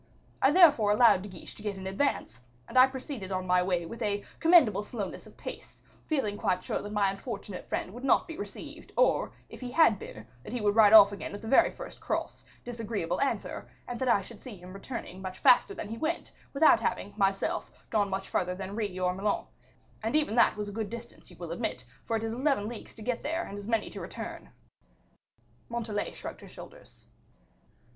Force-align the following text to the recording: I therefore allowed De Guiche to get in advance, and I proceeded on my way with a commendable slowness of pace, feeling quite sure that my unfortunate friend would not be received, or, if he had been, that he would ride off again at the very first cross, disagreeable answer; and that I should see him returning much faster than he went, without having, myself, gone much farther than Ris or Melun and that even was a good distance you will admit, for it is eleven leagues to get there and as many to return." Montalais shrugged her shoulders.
I 0.41 0.49
therefore 0.49 0.91
allowed 0.91 1.21
De 1.21 1.29
Guiche 1.29 1.53
to 1.53 1.61
get 1.61 1.75
in 1.77 1.85
advance, 1.85 2.41
and 2.67 2.75
I 2.75 2.87
proceeded 2.87 3.31
on 3.31 3.45
my 3.45 3.61
way 3.61 3.85
with 3.85 4.01
a 4.01 4.23
commendable 4.39 4.81
slowness 4.81 5.27
of 5.27 5.37
pace, 5.37 5.83
feeling 6.07 6.39
quite 6.39 6.63
sure 6.63 6.81
that 6.81 6.91
my 6.91 7.11
unfortunate 7.11 7.67
friend 7.69 7.93
would 7.93 8.03
not 8.03 8.27
be 8.27 8.35
received, 8.35 8.91
or, 8.97 9.31
if 9.47 9.61
he 9.61 9.69
had 9.69 9.99
been, 9.99 10.25
that 10.43 10.53
he 10.53 10.59
would 10.59 10.75
ride 10.75 10.93
off 10.93 11.11
again 11.11 11.35
at 11.35 11.43
the 11.43 11.47
very 11.47 11.69
first 11.69 11.99
cross, 11.99 12.43
disagreeable 12.63 13.21
answer; 13.21 13.69
and 13.87 13.99
that 13.99 14.07
I 14.09 14.21
should 14.23 14.41
see 14.41 14.57
him 14.57 14.73
returning 14.73 15.21
much 15.21 15.37
faster 15.37 15.75
than 15.75 15.89
he 15.89 15.99
went, 15.99 16.31
without 16.51 16.79
having, 16.79 17.13
myself, 17.15 17.69
gone 17.91 18.09
much 18.09 18.27
farther 18.27 18.55
than 18.55 18.75
Ris 18.75 18.97
or 18.97 19.13
Melun 19.13 19.45
and 20.01 20.15
that 20.15 20.17
even 20.19 20.35
was 20.57 20.67
a 20.67 20.71
good 20.73 20.89
distance 20.89 21.29
you 21.29 21.37
will 21.37 21.51
admit, 21.51 21.85
for 22.05 22.15
it 22.17 22.23
is 22.23 22.33
eleven 22.33 22.67
leagues 22.67 22.95
to 22.95 23.03
get 23.03 23.21
there 23.21 23.43
and 23.43 23.55
as 23.55 23.67
many 23.67 23.87
to 23.91 24.01
return." 24.01 24.49
Montalais 25.69 26.13
shrugged 26.13 26.41
her 26.41 26.49
shoulders. 26.49 27.05